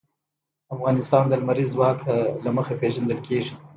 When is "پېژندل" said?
2.81-3.19